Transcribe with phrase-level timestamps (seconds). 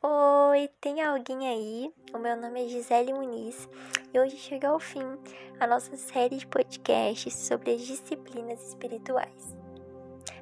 [0.00, 1.92] Oi, tem alguém aí?
[2.14, 3.68] O meu nome é Gisele Muniz
[4.14, 5.02] e hoje chega ao fim
[5.58, 9.57] a nossa série de podcasts sobre as disciplinas espirituais.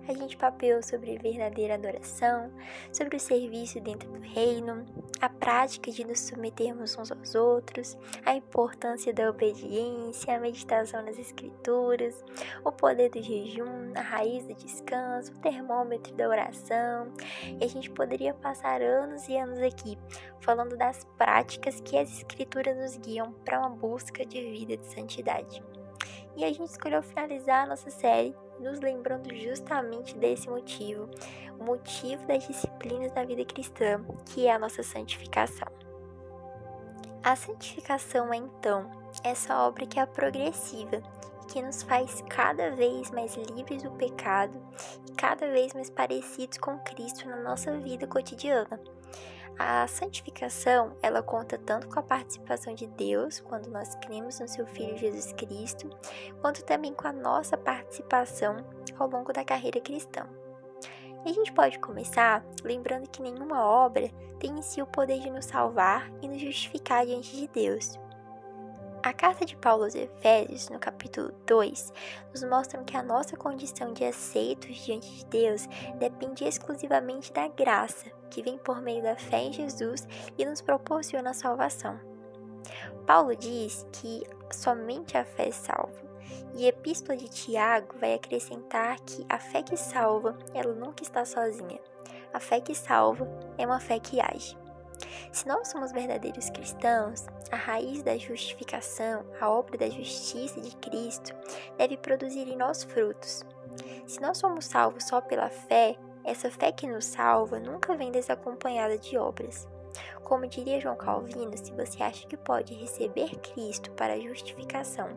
[0.08, 2.52] A gente papeou sobre verdadeira adoração,
[2.92, 4.84] sobre o serviço dentro do reino,
[5.20, 11.18] a prática de nos submetermos uns aos outros, a importância da obediência, a meditação nas
[11.18, 12.24] escrituras,
[12.64, 17.12] o poder do jejum, a raiz do descanso, o termômetro da oração.
[17.60, 19.98] E a gente poderia passar anos e anos aqui
[20.40, 25.60] falando das práticas que as escrituras nos guiam para uma busca de vida de santidade.
[26.36, 31.08] E a gente escolheu finalizar a nossa série nos lembrando justamente desse motivo,
[31.58, 35.68] o motivo das disciplinas da vida cristã, que é a nossa santificação.
[37.22, 38.90] A santificação é então
[39.24, 41.02] essa obra que é progressiva,
[41.48, 44.60] que nos faz cada vez mais livres do pecado
[45.08, 48.80] e cada vez mais parecidos com Cristo na nossa vida cotidiana.
[49.58, 54.66] A santificação, ela conta tanto com a participação de Deus, quando nós cremos no seu
[54.66, 55.88] Filho Jesus Cristo,
[56.42, 58.56] quanto também com a nossa participação
[58.98, 60.28] ao longo da carreira cristã.
[61.24, 65.30] E a gente pode começar lembrando que nenhuma obra tem em si o poder de
[65.30, 67.98] nos salvar e nos justificar diante de Deus.
[69.06, 71.92] A carta de Paulo aos Efésios, no capítulo 2,
[72.32, 78.10] nos mostra que a nossa condição de aceitos diante de Deus depende exclusivamente da graça,
[78.28, 82.00] que vem por meio da fé em Jesus e nos proporciona a salvação.
[83.06, 86.02] Paulo diz que somente a fé salva.
[86.56, 91.24] E a epístola de Tiago vai acrescentar que a fé que salva, ela nunca está
[91.24, 91.78] sozinha.
[92.34, 93.24] A fé que salva
[93.56, 94.58] é uma fé que age.
[95.32, 101.34] Se nós somos verdadeiros cristãos, a raiz da justificação, a obra da justiça de Cristo,
[101.76, 103.44] deve produzir em nós frutos.
[104.06, 108.98] Se nós somos salvos só pela fé, essa fé que nos salva nunca vem desacompanhada
[108.98, 109.68] de obras.
[110.24, 115.08] Como diria João Calvino, se você acha que pode receber Cristo para a justificação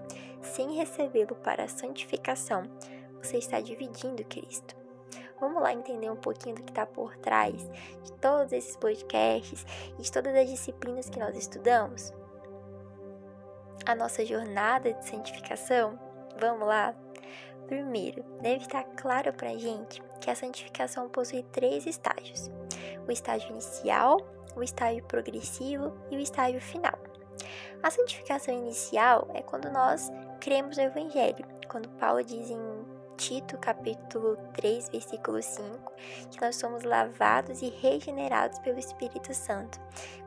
[0.41, 2.63] sem recebê-lo para a santificação,
[3.21, 4.78] você está dividindo Cristo.
[5.39, 7.55] Vamos lá entender um pouquinho do que está por trás
[8.03, 9.65] de todos esses podcasts
[9.97, 12.13] e de todas as disciplinas que nós estudamos?
[13.85, 15.97] A nossa jornada de santificação?
[16.39, 16.93] Vamos lá?
[17.67, 22.51] Primeiro, deve estar claro para a gente que a santificação possui três estágios:
[23.07, 24.17] o estágio inicial,
[24.55, 26.97] o estágio progressivo e o estágio final.
[27.81, 30.11] A santificação inicial é quando nós
[30.41, 32.78] cremos no Evangelho, quando Paulo diz em
[33.19, 35.91] Tito, capítulo 3, versículo 5,
[36.31, 39.77] que nós somos lavados e regenerados pelo Espírito Santo.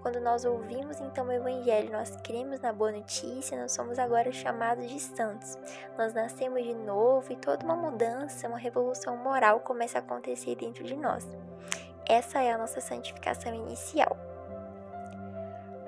[0.03, 4.91] Quando nós ouvimos então o Evangelho, nós cremos na boa notícia, nós somos agora chamados
[4.91, 5.57] de santos.
[5.97, 10.85] Nós nascemos de novo e toda uma mudança, uma revolução moral começa a acontecer dentro
[10.85, 11.27] de nós.
[12.07, 14.32] Essa é a nossa santificação inicial.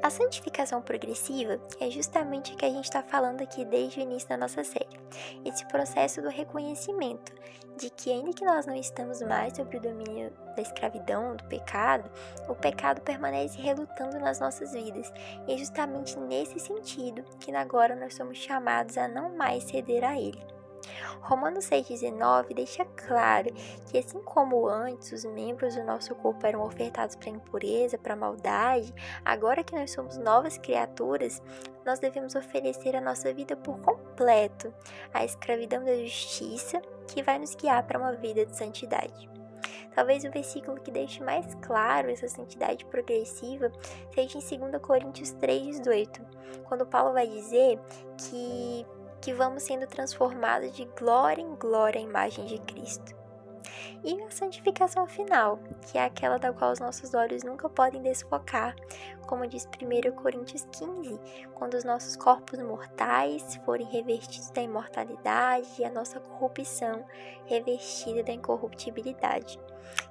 [0.05, 4.29] A santificação progressiva é justamente o que a gente está falando aqui desde o início
[4.29, 5.01] da nossa série.
[5.47, 7.33] Esse processo do reconhecimento
[7.79, 12.11] de que, ainda que nós não estamos mais sob o domínio da escravidão, do pecado,
[12.47, 15.11] o pecado permanece relutando nas nossas vidas.
[15.49, 20.21] E é justamente nesse sentido que agora nós somos chamados a não mais ceder a
[20.21, 20.54] ele.
[21.21, 23.53] Romanos 6,19 deixa claro
[23.87, 28.95] que, assim como antes os membros do nosso corpo eram ofertados para impureza, para maldade,
[29.25, 31.43] agora que nós somos novas criaturas,
[31.85, 34.73] nós devemos oferecer a nossa vida por completo
[35.13, 39.35] à escravidão da justiça que vai nos guiar para uma vida de santidade.
[39.95, 43.71] Talvez o versículo que deixe mais claro essa santidade progressiva
[44.13, 46.21] seja em 2 Coríntios 3,18,
[46.65, 47.79] quando Paulo vai dizer
[48.19, 48.85] que
[49.25, 53.17] que vamos sendo transformados de glória em glória à imagem de Cristo.
[54.05, 58.77] E a santificação final, que é aquela da qual os nossos olhos nunca podem desfocar,
[59.27, 61.19] como diz 1 Coríntios 15,
[61.55, 67.03] quando os nossos corpos mortais forem revestidos da imortalidade e a nossa corrupção
[67.47, 69.59] revestida da incorruptibilidade.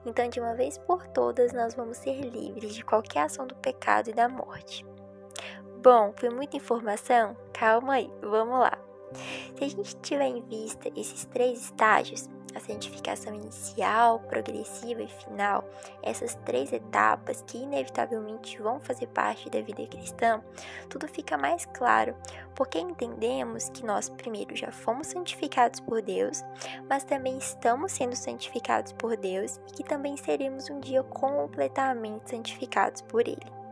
[0.07, 4.09] Então, de uma vez por todas, nós vamos ser livres de qualquer ação do pecado
[4.09, 4.83] e da morte.
[5.83, 7.37] Bom, foi muita informação?
[7.53, 8.82] Calma aí, vamos lá.
[9.57, 15.67] Se a gente tiver em vista esses três estágios, a santificação inicial, progressiva e final,
[16.01, 20.41] essas três etapas que inevitavelmente vão fazer parte da vida cristã,
[20.89, 22.15] tudo fica mais claro,
[22.55, 26.43] porque entendemos que nós, primeiro, já fomos santificados por Deus,
[26.87, 33.01] mas também estamos sendo santificados por Deus e que também seremos um dia completamente santificados
[33.01, 33.62] por Ele.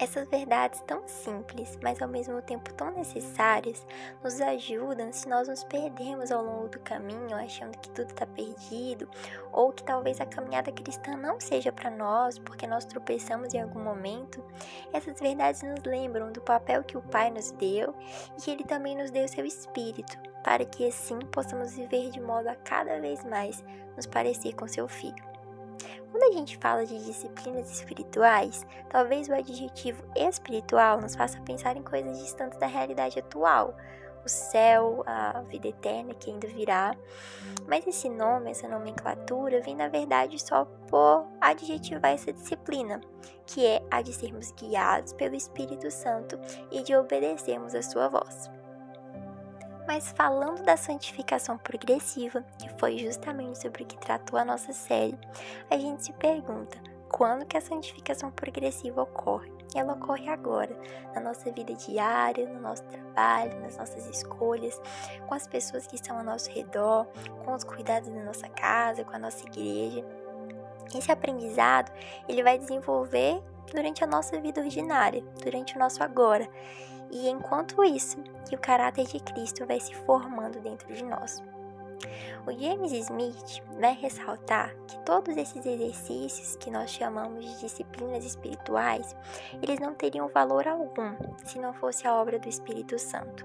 [0.00, 3.84] Essas verdades tão simples, mas ao mesmo tempo tão necessárias,
[4.22, 9.08] nos ajudam se nós nos perdemos ao longo do caminho, achando que tudo está perdido,
[9.50, 13.80] ou que talvez a caminhada cristã não seja para nós, porque nós tropeçamos em algum
[13.80, 14.40] momento.
[14.92, 17.92] Essas verdades nos lembram do papel que o Pai nos deu
[18.36, 22.46] e que Ele também nos deu seu Espírito, para que assim possamos viver de modo
[22.46, 23.64] a cada vez mais
[23.96, 25.37] nos parecer com seu Filho.
[26.10, 31.82] Quando a gente fala de disciplinas espirituais, talvez o adjetivo espiritual nos faça pensar em
[31.82, 33.76] coisas distantes da realidade atual,
[34.24, 36.94] o céu, a vida eterna que ainda virá.
[37.66, 43.00] Mas esse nome, essa nomenclatura, vem na verdade só por adjetivar essa disciplina,
[43.46, 46.38] que é a de sermos guiados pelo Espírito Santo
[46.70, 48.57] e de obedecermos a sua voz.
[49.88, 55.18] Mas falando da santificação progressiva, que foi justamente sobre o que tratou a nossa série,
[55.70, 56.76] a gente se pergunta:
[57.08, 59.50] quando que a santificação progressiva ocorre?
[59.74, 60.78] Ela ocorre agora,
[61.14, 64.78] na nossa vida diária, no nosso trabalho, nas nossas escolhas,
[65.26, 67.06] com as pessoas que estão ao nosso redor,
[67.46, 70.04] com os cuidados da nossa casa, com a nossa igreja.
[70.94, 71.90] Esse aprendizado,
[72.28, 76.48] ele vai desenvolver durante a nossa vida ordinária, durante o nosso agora.
[77.10, 81.42] E enquanto isso, que o caráter de Cristo vai se formando dentro de nós.
[82.46, 89.14] O James Smith vai ressaltar que todos esses exercícios que nós chamamos de disciplinas espirituais,
[89.60, 91.14] eles não teriam valor algum
[91.44, 93.44] se não fosse a obra do Espírito Santo.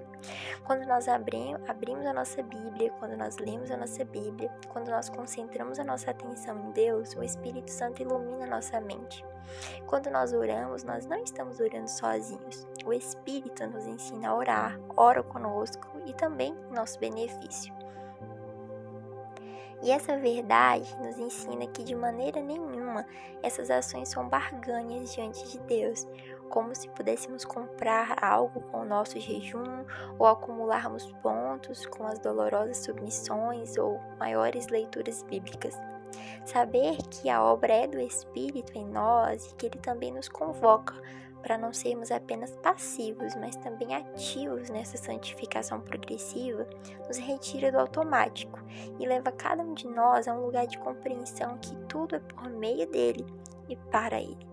[0.64, 5.80] Quando nós abrimos, a nossa Bíblia, quando nós lemos a nossa Bíblia, quando nós concentramos
[5.80, 9.26] a nossa atenção em Deus, o Espírito Santo ilumina a nossa mente.
[9.86, 12.66] Quando nós oramos, nós não estamos orando sozinhos.
[12.86, 17.74] O Espírito nos ensina a orar, ora conosco e também em nosso benefício.
[19.84, 23.06] E essa verdade nos ensina que de maneira nenhuma
[23.42, 26.08] essas ações são barganhas diante de Deus,
[26.50, 29.84] como se pudéssemos comprar algo com o nosso jejum
[30.18, 35.78] ou acumularmos pontos com as dolorosas submissões ou maiores leituras bíblicas.
[36.46, 40.94] Saber que a obra é do Espírito em nós e que ele também nos convoca
[41.44, 46.66] para não sermos apenas passivos, mas também ativos nessa santificação progressiva,
[47.06, 48.57] nos retira do automático
[48.98, 52.50] e leva cada um de nós a um lugar de compreensão que tudo é por
[52.50, 53.25] meio dele
[53.68, 54.48] e para ele.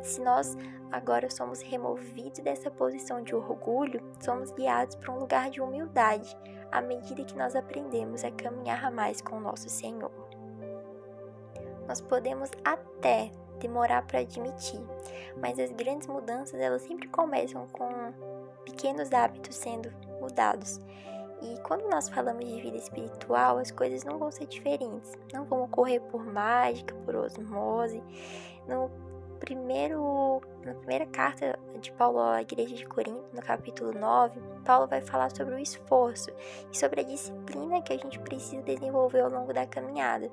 [0.00, 0.56] Se nós
[0.92, 6.36] agora somos removidos dessa posição de orgulho, somos guiados para um lugar de humildade
[6.70, 10.12] à medida que nós aprendemos a caminhar mais com o nosso Senhor.
[11.86, 14.80] Nós podemos até demorar para admitir,
[15.40, 17.88] mas as grandes mudanças elas sempre começam com
[18.64, 20.80] pequenos hábitos sendo mudados.
[21.40, 25.62] E quando nós falamos de vida espiritual, as coisas não vão ser diferentes, não vão
[25.62, 28.02] ocorrer por mágica, por osmose.
[28.66, 28.90] No
[29.38, 35.00] primeiro, na primeira carta de Paulo à igreja de Corinto, no capítulo 9, Paulo vai
[35.00, 36.30] falar sobre o esforço
[36.72, 40.28] e sobre a disciplina que a gente precisa desenvolver ao longo da caminhada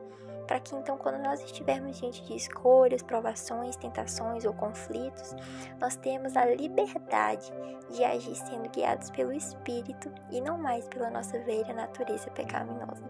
[0.45, 5.35] para que então, quando nós estivermos diante de escolhas, provações, tentações ou conflitos,
[5.79, 7.51] nós temos a liberdade
[7.89, 13.03] de agir sendo guiados pelo Espírito e não mais pela nossa velha natureza pecaminosa.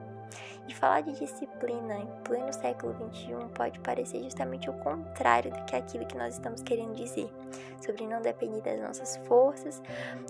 [0.68, 5.76] E falar de disciplina em pleno século XXI pode parecer justamente o contrário do que
[5.76, 7.32] aquilo que nós estamos querendo dizer,
[7.80, 9.82] sobre não depender das nossas forças,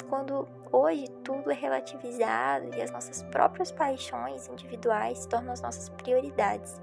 [0.09, 5.87] quando hoje tudo é relativizado e as nossas próprias paixões individuais se tornam as nossas
[5.89, 6.81] prioridades.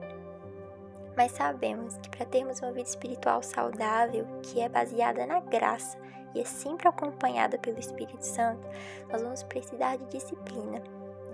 [1.16, 5.98] Mas sabemos que para termos uma vida espiritual saudável, que é baseada na graça
[6.34, 8.66] e é sempre acompanhada pelo Espírito Santo,
[9.10, 10.82] nós vamos precisar de disciplina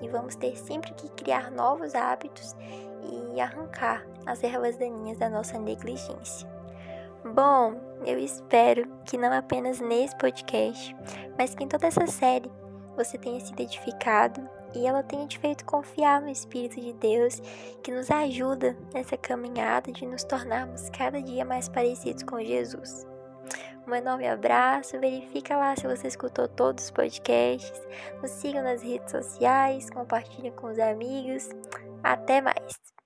[0.02, 2.56] e vamos ter sempre que criar novos hábitos
[3.02, 6.49] e arrancar as ervas daninhas da nossa negligência.
[7.25, 10.97] Bom, eu espero que não apenas nesse podcast,
[11.37, 12.50] mas que em toda essa série
[12.97, 17.40] você tenha sido edificado e ela tenha te feito confiar no Espírito de Deus
[17.82, 23.06] que nos ajuda nessa caminhada de nos tornarmos cada dia mais parecidos com Jesus.
[23.87, 27.80] Um enorme abraço, verifica lá se você escutou todos os podcasts,
[28.20, 31.49] nos siga nas redes sociais, compartilhe com os amigos.
[32.02, 32.98] Até mais!